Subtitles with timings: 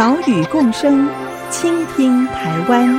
[0.00, 1.06] 岛屿共生，
[1.50, 2.98] 倾听台湾。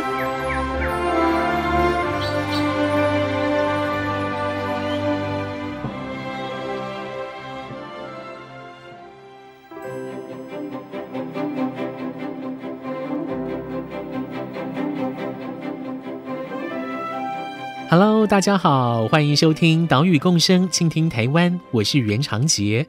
[17.90, 22.86] Hello，大家好，欢迎收听《岛屿共生，倾听台湾》，我是袁长杰。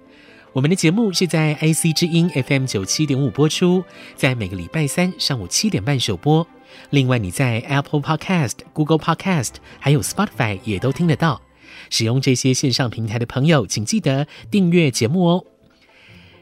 [0.53, 3.83] 我们的节目是在 IC 之音 FM 九七点五播出，
[4.15, 6.47] 在每个礼拜三上午七点半首播。
[6.91, 11.41] 另外，你在 Apple Podcast、Google Podcast 还有 Spotify 也都听得到。
[11.89, 15.45] 使用这些线上平台的朋友，请记得订阅节目哦。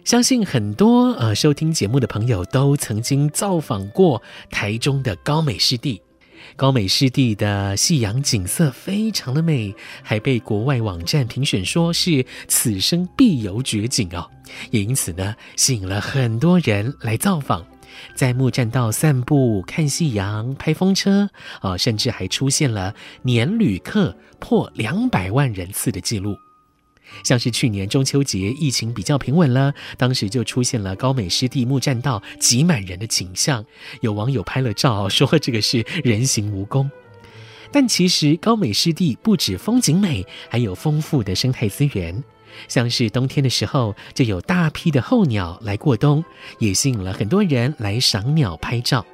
[0.05, 6.03] 相信很多呃收听节目的朋友都曾经造访过台中的高美湿地。
[6.61, 14.29] 高美湿地的夕阳景色非常的美，还被国外网站评选说是此生必游绝景哦，
[14.71, 17.65] 也因此呢，吸引了很多人来造访，
[18.15, 21.31] 在木栈道散步、看夕阳、拍风车，
[21.63, 26.37] 啊，甚至还出现了年旅客破两百万人次的记录。
[27.23, 33.65] 像是去年中秋节疫情比较平稳了，当时就出现了高美湿地木栈道挤满人的景象，
[34.01, 36.89] 有网友拍了照说这个是人形蜈蚣。
[37.73, 42.25] 但其实高美湿地不止风景美，还有丰富的生态资源，
[42.67, 46.25] 像是冬天的时候就有大批的候鸟来过冬，
[46.59, 49.07] 也吸引了很多人来赏鸟拍照。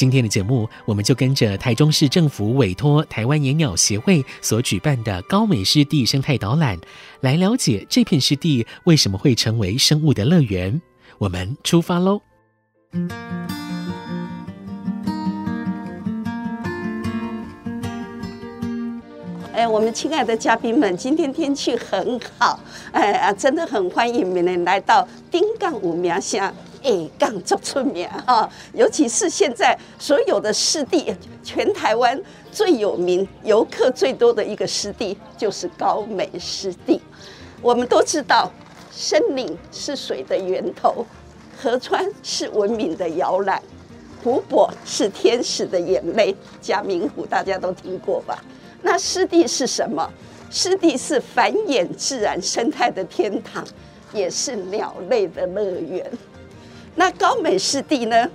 [0.00, 6.80] 今天的节目，我们就跟着台中市政府委托台湾野鸟协会所举办的高美湿地生态导览，
[7.20, 10.80] 来了解这片湿地为什么会成为生物的乐园。
[11.18, 12.22] 我们出发喽！
[19.52, 22.58] 哎，我们亲爱的嘉宾们，今天天气很好，
[22.92, 26.50] 哎啊，真的很欢迎你们来到顶港有名声。
[26.82, 32.20] 哎，港足出名哈，尤其是现在所有的湿地，全台湾
[32.50, 37.00] 最有名、游客最多的一个湿地就是高美湿地。
[37.60, 38.50] 我们都知道，
[38.90, 41.04] 森林是水的源头，
[41.60, 43.62] 河川是文明的摇篮，
[44.24, 46.34] 湖泊是天使的眼泪。
[46.60, 48.42] 嘉明湖大家都听过吧？
[48.82, 50.10] 那湿地是什么？
[50.50, 53.62] 湿地是繁衍自然生态的天堂，
[54.12, 56.10] 也是鸟类的乐园。
[56.94, 58.28] 那高美湿地呢？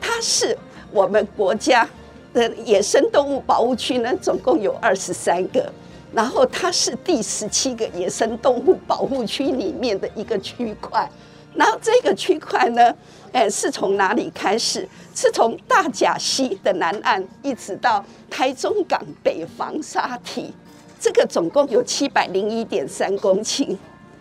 [0.00, 0.56] 它是
[0.92, 1.88] 我们国家
[2.32, 5.72] 的野生动物保护区呢，总共有二十三个。
[6.12, 11.08] 然后它是第十七个野生动物保护区里面的一个区块。
[11.54, 12.94] 然后这个区块呢，
[13.32, 14.88] 哎，是从哪里开始？
[15.14, 20.54] 是从大甲溪的南岸一直到台中港北防沙堤，
[21.00, 23.76] 这个总共有七百零一点三公顷。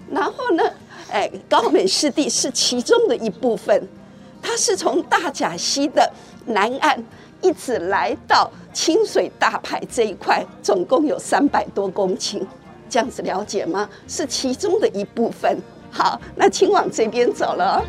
[0.09, 0.63] 然后呢，
[1.09, 3.87] 哎，高美湿地是其中的一部分，
[4.41, 6.11] 它是从大甲溪的
[6.45, 7.01] 南岸
[7.41, 12.41] 一直来到清水大排这一块，总共有三百多公顷，
[12.89, 13.89] 这样子了解吗？
[14.07, 15.57] 是其中的一部分。
[15.89, 17.83] 好，那请往这边走了。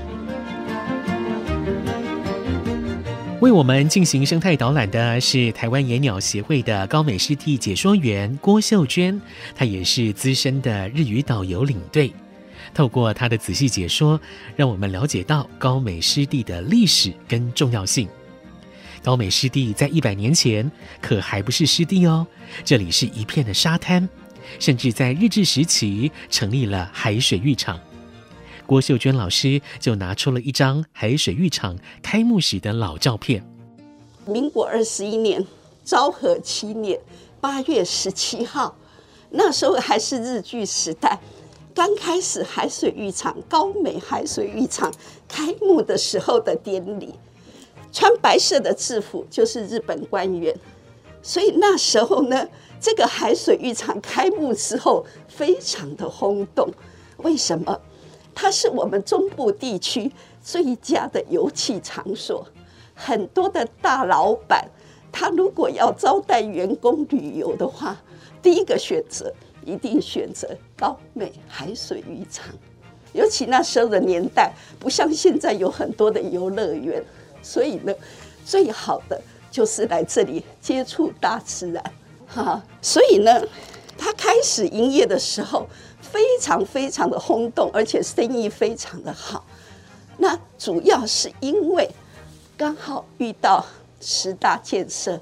[3.41, 9.21] 为我们进行生态导览的是台湾野鸟协会的高美湿地解说员郭秀娟，
[9.55, 12.13] 她也是资深的日语导游领队。
[12.75, 14.21] 透过他的仔细解说，
[14.57, 18.09] 让我们了解到高美湿地的历史跟重要性。
[19.03, 20.71] 高美湿地在一百年前
[21.01, 22.27] 可还不是湿地哦，
[22.65, 24.09] 这里是一片的沙滩，
[24.59, 27.81] 甚至在日治时期成立了海水浴场。
[28.67, 33.43] 郭秀娟老师就拿出了一张海水浴场开幕时的老照片。
[34.27, 35.43] 民国二十一年，
[35.85, 37.01] 昭和七年
[37.41, 38.77] 八月十七号，
[39.31, 41.19] 那时候还是日据时代，
[41.79, 44.93] 刚开始海水浴场高美海水浴场
[45.29, 47.15] 开幕的时候的典礼，
[47.93, 50.53] 穿白色的制服就是日本官员，
[51.23, 52.49] 所以那时候呢，
[52.81, 56.69] 这个海水浴场开幕之后非常的轰动，
[57.19, 57.81] 为什么？
[58.35, 60.11] 它是我们中部地区
[60.43, 62.45] 最佳的游憩场所，
[62.93, 64.69] 很多的大老板，
[65.13, 67.97] 他如果要招待员工旅游的话，
[68.43, 69.33] 第一个选择
[69.69, 72.47] 一定选择高美海水浴场。
[73.13, 77.05] 尤其那时候的年代，不像现在有很多的游乐园，
[77.43, 77.95] 所以呢，
[78.45, 79.21] 最好的
[79.51, 81.85] 就是来这里接触大自然，
[82.27, 82.63] 哈。
[82.81, 83.43] 所以呢，
[83.97, 85.67] 他开始营业的时候
[86.01, 89.45] 非常非常的轰动，而且生意非常的好。
[90.17, 91.89] 那主要是因为
[92.57, 93.65] 刚好遇到
[94.01, 95.19] 十大建设，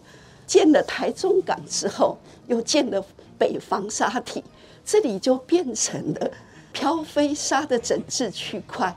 [0.46, 3.04] 建了台中港之后，又建了
[3.38, 4.42] 北方沙体，
[4.84, 6.30] 这里就变成了
[6.72, 8.94] 漂飞沙的整治区块。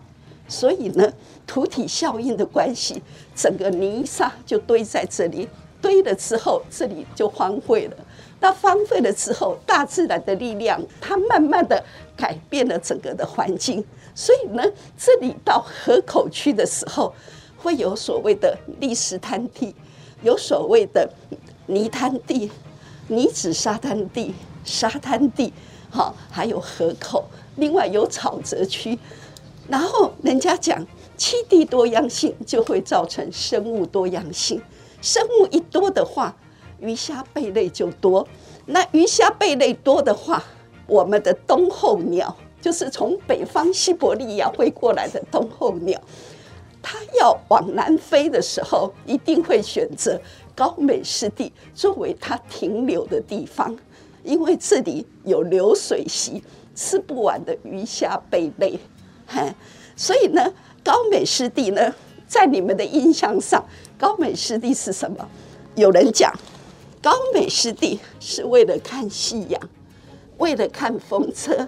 [0.47, 1.13] 所以呢，
[1.45, 3.01] 土体效应的关系，
[3.35, 5.47] 整个泥沙就堆在这里，
[5.79, 7.97] 堆了之后，这里就荒废了。
[8.41, 11.83] 那荒废了之后，大自然的力量，它慢慢的
[12.17, 13.85] 改变了整个的环境。
[14.15, 14.63] 所以呢，
[14.97, 17.13] 这里到河口区的时候，
[17.57, 19.75] 会有所谓的砾石滩地，
[20.23, 21.07] 有所谓的
[21.67, 22.49] 泥滩地、
[23.09, 24.33] 泥质沙滩地、
[24.63, 25.51] 沙滩地，
[25.89, 27.25] 好，还有河口，
[27.57, 28.97] 另外有沼泽区。
[29.67, 30.83] 然后人家讲，
[31.17, 34.61] 栖地多样性就会造成生物多样性。
[35.01, 36.35] 生物一多的话，
[36.79, 38.27] 鱼虾贝类就多。
[38.67, 40.43] 那鱼虾贝类多的话，
[40.87, 45.99] 我们的冬候鸟，就是从北方西伯利亚飞过来的冬候鸟，
[46.81, 50.19] 它要往南飞的时候，一定会选择
[50.59, 53.73] 高美湿地作为它停留的地方，
[54.25, 56.43] 因为这里有流水席，
[56.75, 58.77] 吃不完的鱼虾贝类。
[59.95, 60.53] 所以呢，
[60.83, 61.95] 高美湿地呢，
[62.27, 63.63] 在你们的印象上，
[63.97, 65.25] 高美湿地是什么？
[65.75, 66.29] 有人讲，
[67.01, 69.61] 高美湿地是为了看夕阳，
[70.39, 71.65] 为了看风车，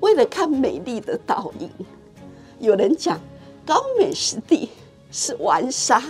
[0.00, 1.70] 为了看美丽的倒影。
[2.58, 3.18] 有人讲，
[3.64, 4.68] 高美湿地
[5.10, 6.02] 是玩沙，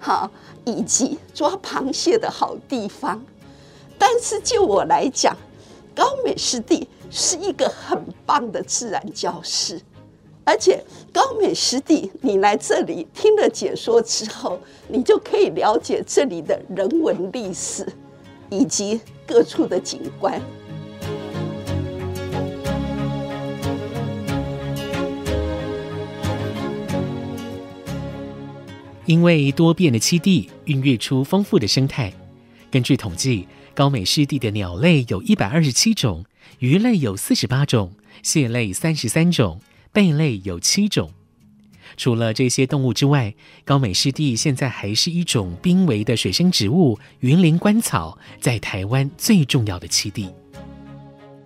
[0.00, 0.28] 哈，
[0.64, 3.24] 以及抓螃蟹的好地方。
[3.98, 5.36] 但是就我来讲，
[5.94, 9.80] 高美湿地是一个很棒的自然教室。
[10.46, 14.58] 而且高美湿地，你来这里听了解说之后，
[14.88, 17.86] 你就可以了解这里的人文历史
[18.50, 20.38] 以及各处的景观。
[29.06, 32.12] 因为多变的栖地孕育出丰富的生态。
[32.70, 36.24] 根据统计，高美湿地的鸟类有一百二十七种，
[36.58, 37.92] 鱼类有四十八种，
[38.22, 39.60] 蟹类三十三种。
[39.92, 41.12] 贝类有七种，
[41.96, 43.32] 除了这些动物之外，
[43.64, 50.30] 高美湿地现在还是一种濒危的水生植物——云林观草，在台湾最重要的栖地。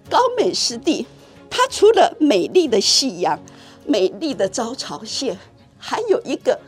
[0.09, 1.05] 高美湿地，
[1.51, 3.39] 它除了美丽的夕阳、
[3.87, 5.37] 美丽的招潮蟹，
[5.77, 6.59] 还有一个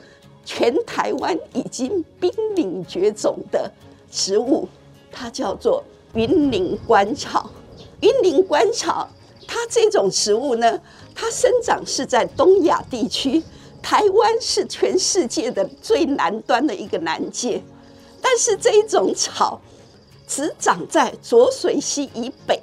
[0.52, 3.70] 全台湾已经濒临绝种的
[4.10, 4.68] 植物，
[5.12, 5.80] 它叫做
[6.12, 7.48] 云林观草。
[8.00, 9.08] 云林观草，
[9.46, 10.80] 它这种植物呢，
[11.14, 13.40] 它生长是在东亚地区，
[13.80, 17.62] 台湾是全世界的最南端的一个南界，
[18.20, 19.60] 但是这一种草
[20.26, 22.58] 只长在浊水溪以北，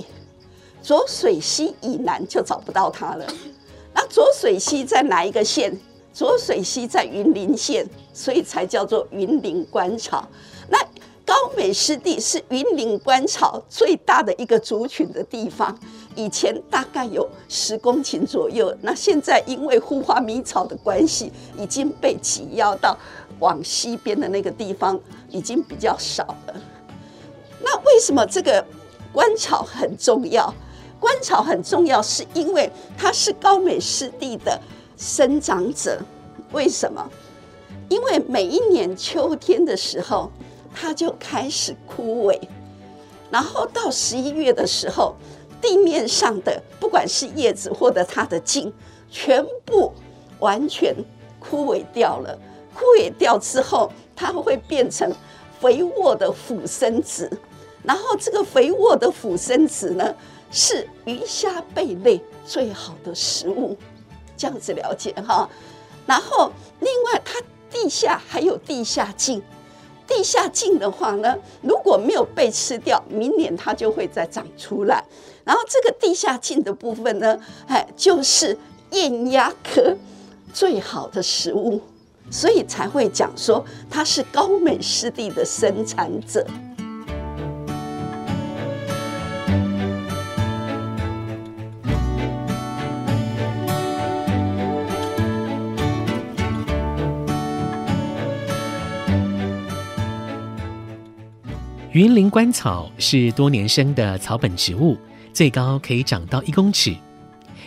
[0.83, 3.25] 浊水溪以南就找不到它了。
[3.93, 5.79] 那浊水溪在哪一个县？
[6.17, 10.27] 浊水溪在云林县，所以才叫做云林观草。
[10.67, 10.79] 那
[11.23, 15.77] 高美湿地是云林观草最大的一个族群的地方。
[16.15, 22.97] 以前大概有十公顷左右，那现在因为灰花迷草的关系，已经被挤压到
[23.37, 26.55] 往西边的那个地方，已经比较少了。
[27.61, 28.65] 那为什么这个
[29.13, 30.51] 观草很重要？
[30.99, 34.59] 观草很重要，是因为它是高美湿地的
[34.97, 36.01] 生长者。
[36.51, 37.09] 为什么？
[37.87, 40.29] 因为每一年秋天的时候，
[40.73, 42.39] 它就开始枯萎，
[43.31, 45.15] 然后到十一月的时候。
[45.59, 48.71] 地面上的不管是叶子或者它的茎，
[49.09, 49.91] 全部
[50.37, 50.95] 完全
[51.39, 52.37] 枯萎掉了。
[52.75, 55.11] 枯萎掉之后，它会变成
[55.59, 57.27] 肥沃的腐生子。
[57.81, 60.15] 然后这个肥沃的腐生子呢，
[60.51, 63.75] 是鱼虾贝类最好的食物。
[64.37, 65.49] 这样子了解哈。
[66.05, 69.41] 然后另外，它地下还有地下茎。
[70.07, 75.03] 地下茎的话呢，如果没有被吃掉，明年它就会再长出来。
[75.43, 78.57] 然后这个地下茎的部分呢，哎，就是
[78.91, 79.97] 雁鸭科
[80.53, 81.81] 最好的食物，
[82.31, 86.47] 所以才会讲说它是高美湿地的生产者。
[101.97, 104.95] 云林观草是多年生的草本植物，
[105.33, 106.95] 最高可以长到一公尺。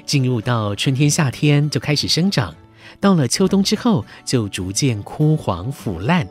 [0.06, 2.54] 进入到春天、夏天就开始生长，
[3.00, 6.28] 到了秋冬之后就逐渐枯黄腐烂，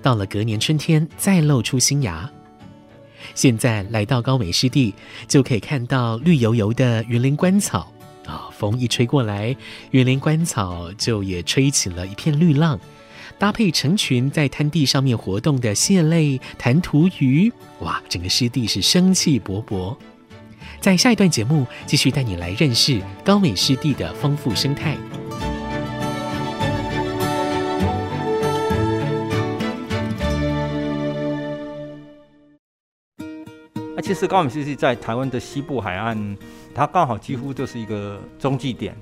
[0.00, 2.30] 到了隔年春天再露出新芽。
[3.34, 4.94] 现在来到高美湿地，
[5.26, 7.92] 就可以看到绿油油的云林观草
[8.26, 9.56] 啊，风一吹过来，
[9.90, 12.78] 云林观草就也吹起了一片绿浪，
[13.40, 19.96] 搭配成群在滩地上面活动的蟹类、弹涂鱼，哇，整个湿地是生气勃勃。
[20.78, 24.94] 在下一段节目，继续带你来认识高美湿地的丰富生态。
[34.02, 36.36] 其实高美湿地在台湾的西部海岸，
[36.74, 38.94] 它刚好几乎就是一个中继点。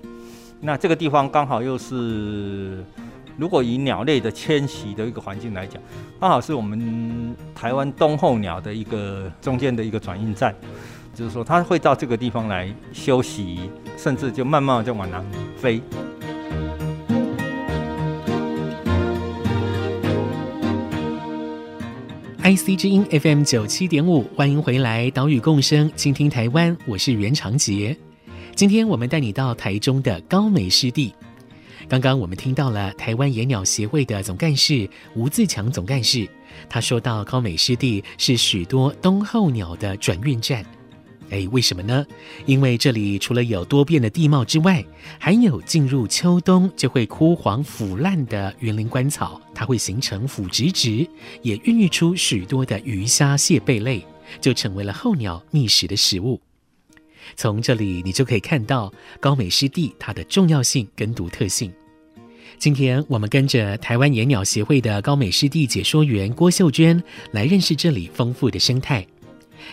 [0.61, 2.85] 那这个地方刚好又是，
[3.39, 5.81] 如果以鸟类的迁徙的一个环境来讲，
[6.19, 10.53] 刚好是我们台湾冬候鸟的一个中间的一个转运站。
[11.15, 15.25] 就是说，它会到这个地方来休息，甚至就慢慢就往南
[15.57, 15.81] 飞。
[22.43, 27.97] IC 之音 FM 九七点五，欢迎回来，岛屿共生，倾听台湾，我是袁长杰。
[28.57, 31.15] 今天我们带你到台中的高美湿地。
[31.89, 36.29] 刚刚我们听到了台湾野鸟协会的总干事吴自强总干事，
[36.69, 40.63] 他说到高美湿地是许多冬候鸟的转运站。
[41.31, 42.07] 哎，为什么呢？
[42.45, 44.85] 因为这里除了有多变的地貌之外，
[45.19, 51.09] 还有进入秋冬就会枯黄腐烂的云林官草，它会形成腐殖质，
[51.41, 54.05] 也孕育出许多的鱼虾蟹贝类，
[54.43, 56.39] 就成为了候鸟觅食的食物。
[57.37, 61.73] 从这里你就可以看到高美湿地它的重要性跟独特性。
[62.59, 69.07] 今天我们跟着台湾野鸟协会的高美湿地解说员郭秀娟来认识这里丰富的生态。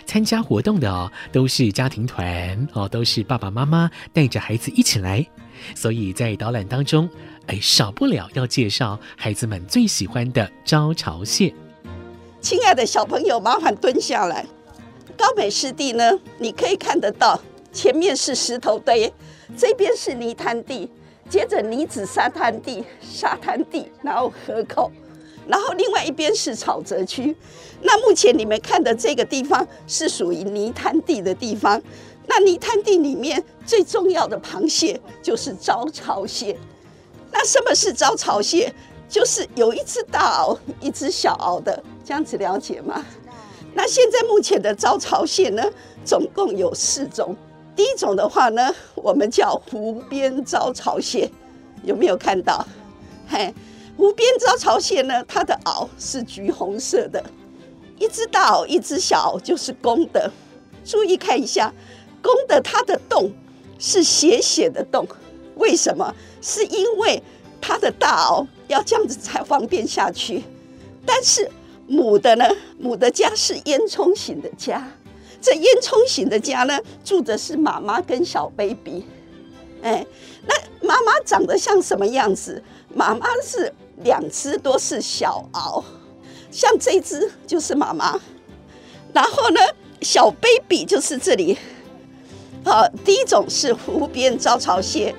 [0.05, 5.25] 参加活动的哦，都是家庭团哦，都是爸爸妈妈带着孩子一起来，
[5.73, 7.09] 所以在导览当中，
[7.47, 11.53] 哎，少不了要介绍孩子们最喜欢的招潮蟹。
[12.41, 14.45] 亲爱的小朋友，麻烦蹲下来。
[15.17, 17.39] 高美湿地呢，你可以看得到，
[17.71, 19.11] 前面是石头堆，
[19.57, 20.89] 这边是泥滩地，
[21.29, 24.91] 接着泥子沙滩地、沙滩地，然后河口。
[25.47, 27.35] 然后另外一边是沼泽区，
[27.81, 31.81] 那目前你们看的这个地方是属于泥滩地的地方。
[32.27, 36.57] 那泥滩地里面最重要的螃蟹就是招潮蟹。
[37.31, 38.73] 那什么是招潮蟹？
[39.07, 43.05] 就是有一只大螯，一只小螯的，这样子了解吗？
[43.75, 45.63] 那现在目前的招潮蟹呢，
[46.03, 47.35] 总共有四种。
[47.75, 51.29] 第一种的话呢，我们叫湖边招潮蟹，
[51.83, 52.65] 有没有看到？
[53.27, 53.53] 嘿。
[53.97, 57.23] 湖边招潮蟹呢，它的螯是橘红色的，
[57.97, 60.31] 一只大螯，一只小螯就是公的。
[60.83, 61.73] 注意看一下，
[62.21, 63.31] 公的它的洞
[63.79, 65.07] 是斜斜的洞，
[65.55, 66.13] 为什么？
[66.41, 67.23] 是因为
[67.61, 70.43] 它的大螯要这样子才方便下去。
[71.05, 71.49] 但是
[71.87, 72.45] 母的呢，
[72.77, 74.91] 母的家是烟囱型的家，
[75.41, 79.05] 这烟囱型的家呢，住的是妈妈跟小 baby。
[79.81, 80.05] 哎，
[80.47, 80.55] 那
[80.87, 82.63] 妈妈长得像什么样子？
[82.93, 83.73] 妈妈是。
[84.03, 85.81] 两只都是小螯，
[86.51, 88.19] 像这只就是妈妈，
[89.13, 89.59] 然后呢，
[90.01, 91.57] 小 baby 就是这里。
[92.65, 95.15] 好，第一种是湖边招潮蟹。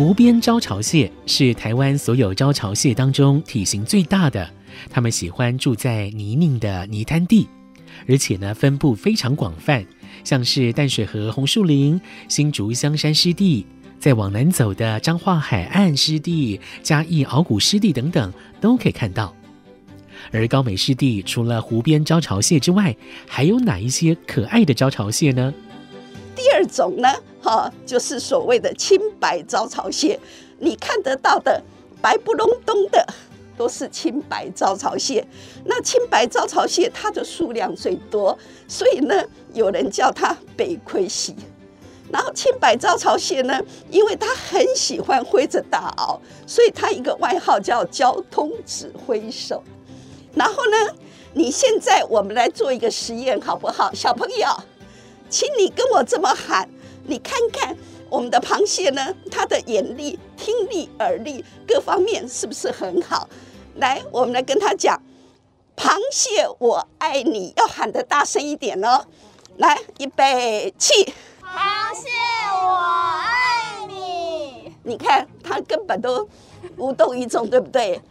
[0.00, 4.50] 湖边招潮蟹是台湾所有招潮蟹当中体型最大的，
[4.88, 7.46] 它们喜欢住在泥泞的泥滩地，
[8.08, 9.84] 而且呢，分布非常广泛。
[10.24, 13.66] 像是淡水河红树林、新竹香山湿地，
[13.98, 19.36] 再往南走的彰化海岸湿地、嘉义鳌鼓湿地等等，都可以看到。
[20.32, 22.96] 而高美湿地除了湖边招潮蟹之外，
[23.28, 25.52] 还有哪一些可爱的招潮蟹呢？
[26.60, 27.08] 二种呢，
[27.42, 30.20] 哈，就是所谓的青白招潮蟹，
[30.58, 31.62] 你看得到的
[32.02, 33.06] 白不隆咚的。
[33.56, 35.22] 都是青白招潮蟹，
[35.66, 41.36] 那青白招潮蟹它的数量最多，所以呢，有人叫它北魁蜥。
[42.10, 49.62] 然后青白招潮蟹呢，因为它很喜欢挥着大螯，所以它一个外号叫交通指挥手。
[50.34, 50.94] 然后呢，
[51.34, 53.92] 你现在我们来做一个实验好不好？
[53.92, 54.48] 小朋友，
[55.30, 56.68] 请你跟我这么喊，
[57.04, 57.76] 你看看。
[58.10, 63.28] 我们的螃蟹呢，它的眼力、听力、耳力各方面是不是很好？
[63.76, 65.00] 来，我们来跟他讲
[65.78, 69.06] ：“螃蟹，我爱你。”要喊得大声一点哦！
[69.58, 71.04] 来，预备起！
[71.40, 72.08] 螃蟹，
[72.52, 72.76] 我
[73.22, 74.74] 爱你。
[74.82, 76.28] 你看，它根本都
[76.78, 78.02] 无动于衷，对不对？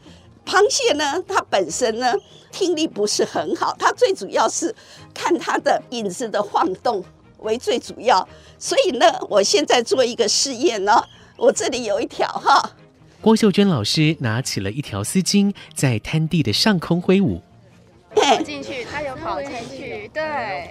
[0.49, 2.11] 螃蟹呢，它本身呢，
[2.51, 4.73] 听力不是很好，它最主要是
[5.13, 7.05] 看它的影子的晃动。
[7.41, 8.27] 为最主要。
[8.57, 11.01] 所以呢，我现在做一个试验呢，
[11.37, 12.71] 我这里有一条哈。
[13.21, 17.41] 郭秀娟老师拿起了一条丝巾，在滩地的上空挥舞。
[18.15, 20.69] 跑进去，它有跑进去，对，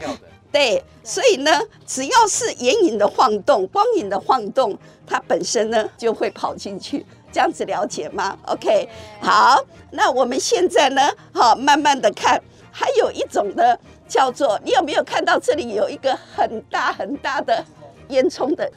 [0.52, 1.50] 对，所以呢，
[1.86, 7.06] 只要是眼影的晃动、光影的晃动，它本身呢就会跑进去。
[7.30, 8.88] 这样子了解吗？OK，
[9.20, 13.76] 好，那我们现在呢，好，慢慢的看，还有一种呢，
[14.08, 17.64] 叫做你有没有看到这里有一个很大很大的
[18.08, 18.70] 烟囱的？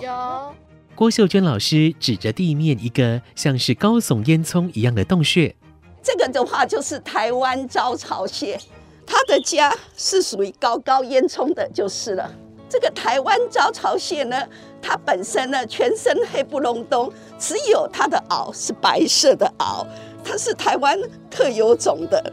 [0.00, 0.54] 有。
[0.94, 5.56] 郭秀娟老师指着地面一个像是高耸烟囱一样的洞穴，
[6.00, 8.56] 这个的话就是台湾招潮蟹，
[9.04, 12.32] 它的家是属于高高烟囱的，就是了。
[12.68, 14.42] 这个台湾招潮蟹呢，
[14.82, 19.86] 它本身呢全身黑不隆冬，只有它的螯是白色的螯，
[20.24, 20.98] 它是台湾
[21.30, 22.32] 特有种的。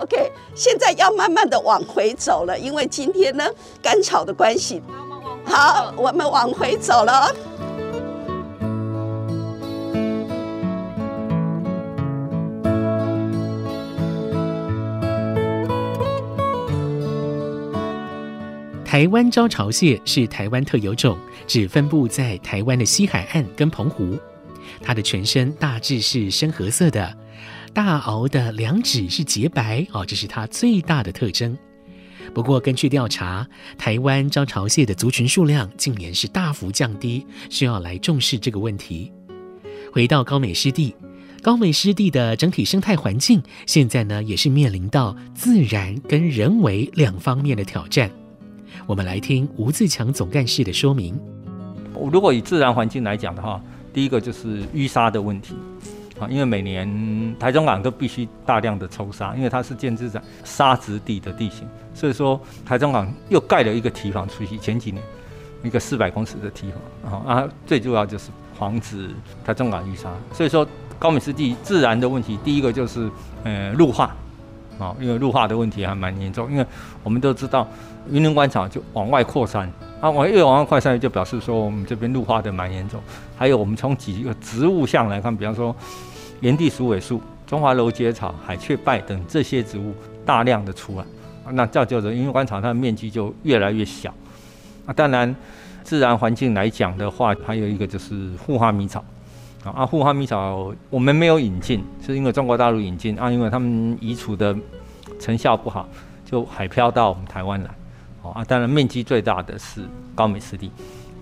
[0.00, 3.46] OK，现在要慢慢的往回走了，因为今天呢
[3.80, 4.82] 干潮的关系。
[5.46, 7.32] 好，我们往回走了。
[18.94, 24.16] 台湾招潮蟹是台湾特有种，只分布在台湾的西海岸跟澎湖。
[24.80, 27.18] 它的全身大致是深褐色的，
[27.72, 31.58] 大螯的两指是洁白哦，这是它最大的特征。
[32.32, 33.44] 不过，根据调查，
[33.76, 39.10] 台湾招潮蟹的族群数量近年是大幅降低，需要来重视这个问题。
[39.92, 40.94] 回到高美湿地，
[41.42, 48.08] 高美湿地的整体生态环境现在呢，也是面临到自然跟人为两方面的挑战。
[48.86, 51.18] 我们来听吴自强总干事的说明。
[52.10, 53.60] 如果以自然环境来讲的话，
[53.92, 55.54] 第一个就是淤沙的问题
[56.18, 64.58] 啊，因为每年台中港都必须大量的抽沙，因为它是建制在沙质地的地形，所以说台中港又盖了一个堤防出去。
[64.58, 65.02] 前几年
[65.62, 66.66] 一个四百公尺的堤
[67.02, 69.10] 防啊，最主要就是防止
[69.44, 70.12] 台中港淤沙。
[70.32, 70.66] 所以说
[70.98, 73.10] 高美湿地自然的问题，第一个就是
[73.44, 74.14] 呃陆化
[74.78, 76.66] 啊，因为陆化的问题还蛮严重，因为
[77.02, 77.66] 我们都知道。
[78.10, 79.66] 云林关潮就往外扩散，
[79.98, 83.00] 啊，往越往外扩散，就表示说我们这边陆化的蛮严重。
[83.34, 85.74] 还有我们从几个植物相来看，比方说
[86.42, 91.04] 炎地鼠尾树、中华楼节草、海雀败等这些植物大量的出来，
[91.52, 94.12] 那造就着云林关潮它的面积就越来越小。
[94.84, 95.34] 啊，当然
[95.82, 99.02] 自然环境来讲的话，还有一个就是护花迷草，
[99.72, 104.54] 啊，护花蜜草我们没有引进，是因为中国大陆引进啊，因为他们移除的
[105.18, 105.88] 成效不好，
[106.24, 107.70] 就海漂到我们台湾来。
[108.22, 109.82] 啊，当然面积最大的是
[110.14, 110.70] 高美湿地，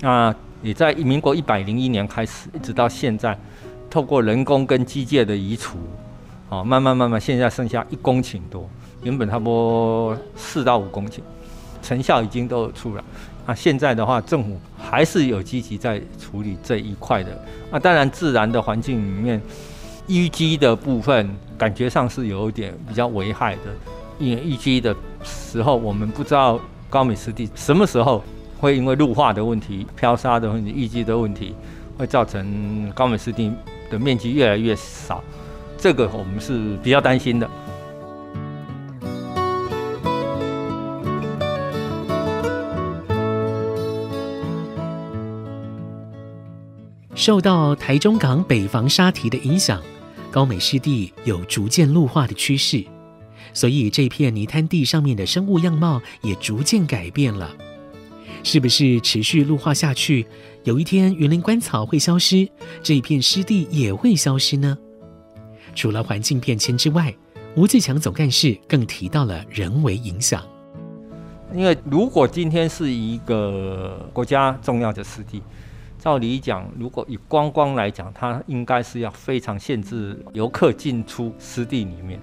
[0.00, 3.36] 那也在民国一百零一年开始，一直到现在，
[3.90, 5.78] 透过人工跟机械的移除，
[6.48, 8.70] 啊，慢慢慢慢，现在剩下一公顷多，
[9.02, 11.18] 原本差不多四到五公顷，
[11.82, 13.02] 成效已经都有出来。
[13.46, 14.60] 啊，现在的话，政府
[14.92, 17.30] 还是有积极在处理这一块的。
[17.70, 19.40] 啊，当然自然的环境里面，
[20.08, 23.62] 淤积的部分感觉上是有一点比较危害的，
[24.18, 26.60] 因为淤积的时候，我们不知道。
[26.92, 28.22] 高美湿地什么时候
[28.60, 31.54] 会因为陆化的问题、漂沙的问题、淤积的问题，
[31.96, 33.50] 会造成高美湿地
[33.90, 35.24] 的面积越来越少？
[35.78, 37.48] 这个我们是比较担心的。
[47.22, 49.80] 受到台中港北防沙堤的影响，
[50.28, 52.84] 高美湿地有逐渐陆化的趋势。
[53.54, 57.48] 所以这片泥滩地上面的生物样貌也逐渐改变了，
[58.42, 60.26] 是不是持续陆化下去，
[60.64, 62.48] 有一天云林观草会消失，
[62.82, 64.76] 这一片湿地也会消失呢？
[65.76, 67.14] 除了环境变迁之外，
[67.54, 70.42] 吴自强总干事更提到了人为影响。
[71.54, 75.40] 因为如果今天是一个国家重要的湿地，
[76.02, 82.18] 照理讲，如果以观光来讲，它应该是要非常限制游客进出湿地里面。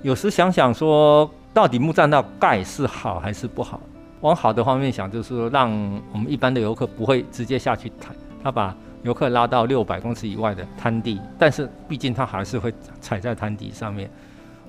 [0.00, 3.78] 有时想想说，到底木栈道盖是好还是不好？
[4.22, 5.70] 往好的方面想，就是说让
[6.14, 14.10] 我们一般的游客不会直接下去踩，他把游客拉到六百公尺以外的滩地，但是毕竟他还是会踩在滩地上面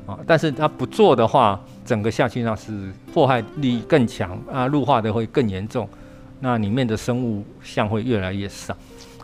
[0.06, 0.20] 啊。
[0.28, 5.88] 但是他不做的话，整个下去那是破坏力更强啊，陆化的会更严重，
[6.42, 8.76] 那里面的生物像会越来越少。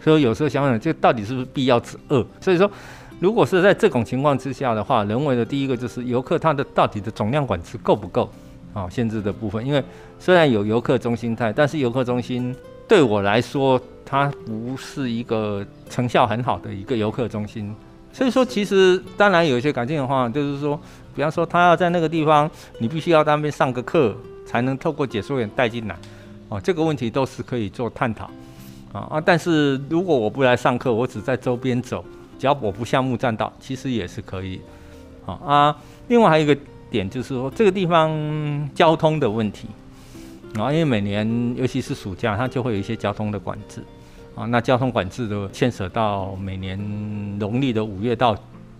[0.01, 2.25] 所以有时候想想，这到底是不是必要之恶？
[2.39, 2.71] 所以说。
[3.19, 8.29] 如果是在这种情况之下的话，人为的第一个就是游客他的到底的总量管制够不够
[8.75, 8.87] 啊？
[8.91, 9.83] 限制的部分，因为
[10.19, 12.55] 虽然有游客中心态，但是游客中心
[12.87, 17.75] 对我来说，它不是一个成效很好的一个游客中心。
[18.13, 20.79] 所以说，其实当然有一些改进的话，就是说，
[21.15, 25.95] 比方说他要在那个地方，你必须要在那边上个课，才能透过解说员带进来？
[26.49, 28.29] 哦，这个问题都是可以做探讨
[28.93, 29.21] 啊啊！
[29.21, 32.05] 但是如果我不来上课，我只在周边走，
[32.39, 34.61] 只要我不项目栈道，其实也是可以。
[35.25, 35.77] 啊啊！
[36.07, 36.57] 另外还有一个
[36.89, 38.09] 点就是说，这个地方
[38.73, 39.67] 交通的问题
[40.57, 43.83] 啊，因为每年尤其是暑假，它就会有一些交通的管制
[44.33, 44.45] 啊。
[44.45, 46.79] 那交通管制都牵扯到每年
[47.37, 48.33] 农历的五月到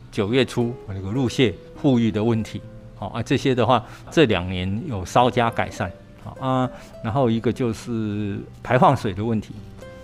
[0.10, 2.62] 九月初那个路线复育的问题。
[2.95, 5.91] 好啊，这些的话，这两年有稍加改善。
[6.39, 6.69] 啊，
[7.03, 9.53] 然后一个就是排放水的问题。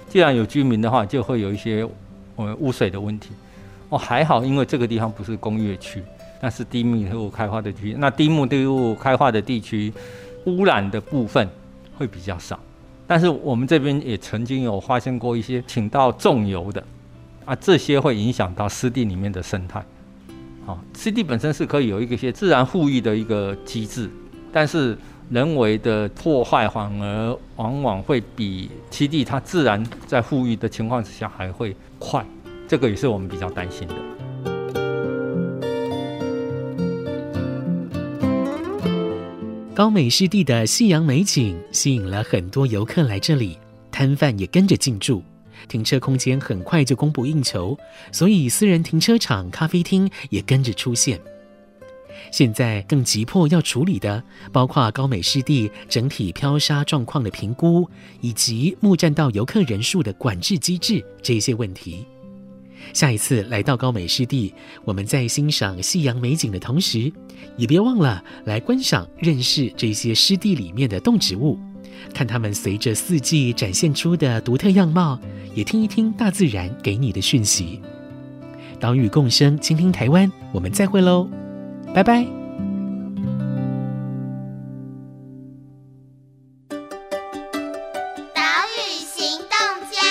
[0.09, 1.88] 既然有居民的话，就会有一些
[2.36, 3.31] 呃污水的问题。
[3.89, 6.03] 哦，还好，因为这个地方不是工业区，
[6.39, 7.95] 那是低密度开发的地区。
[7.97, 9.91] 那低密度开发的地区，
[10.45, 11.49] 污染的部分
[11.97, 12.59] 会比较少。
[13.07, 16.83] 但是我们这边也曾经有发生过一些倾倒重油的，
[17.45, 19.83] 啊，这些会影响到湿地里面的生态。
[20.65, 24.07] 好，湿地本身是可以有一个些自然复育的一个机制，
[24.51, 24.95] 但是。
[25.34, 32.24] 人为的破坏反而往往会比栖地它自然在富育的情况之下还会快，
[32.67, 33.96] 这个也是我们比较担心的。
[39.74, 43.58] 高美湿地的夕阳美景吸引了很多游客来这里，
[43.91, 45.24] 摊贩也跟着进驻，
[45.67, 47.76] 停车空间很快就供不应求，
[48.12, 51.19] 所以私人停车场、咖啡厅也跟着出现。
[52.34, 57.88] 现在更急迫要处理的，包括高美湿地整体漂沙状况的评估，
[58.22, 62.08] 以及木栈道游客人数的管制机制这些问题。
[62.91, 64.52] 下一次来到高美湿地，
[64.84, 67.13] 我们在欣赏夕阳美景的同时，
[67.56, 71.60] 也别忘了来观赏、认识这些湿地里面的动植物，
[72.15, 75.19] 看它们随着四季展现出的独特样貌，
[75.54, 77.80] 也听一听大自然给你的讯息。
[78.80, 81.30] 岛屿共生，倾听台湾，我们再会喽。
[81.93, 82.23] 拜拜。
[88.34, 88.41] 岛
[88.73, 89.56] 屿行动
[89.91, 90.01] 家，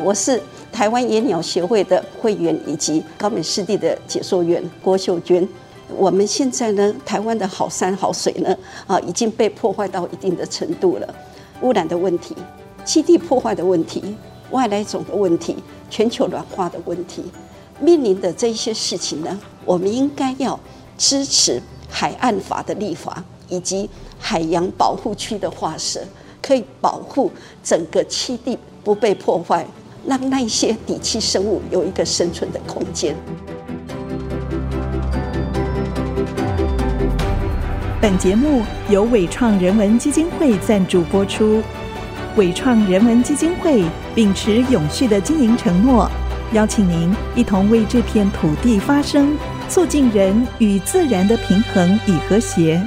[0.00, 5.46] 我是台湾野鸟协会的会员以及高美湿地的解说员郭秀娟。
[5.96, 8.56] 我们现在呢，台湾的好山好水呢，
[8.86, 11.14] 啊，已经被破坏到一定的程度了。
[11.62, 12.36] 污染的问题、
[12.86, 14.14] 栖地破坏的问题、
[14.52, 15.56] 外来种的问题、
[15.90, 17.24] 全球暖化的问题。
[17.80, 20.58] 面临的这一些事情呢，我们应该要
[20.98, 26.00] 支持海岸法的立法，以及海洋保护区的划设，
[26.40, 27.30] 可以保护
[27.62, 29.66] 整个栖地不被破坏，
[30.06, 33.14] 让那些底栖生物有一个生存的空间。
[38.00, 41.62] 本节目由伟创人文基金会赞助播出，
[42.36, 46.10] 伟创人文基金会秉持永续的经营承诺。
[46.52, 49.34] 邀请您一同为这片土地发声，
[49.72, 52.78] 促进人与自然的平衡与和谐。